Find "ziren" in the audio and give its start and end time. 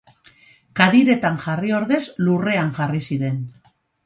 3.11-3.39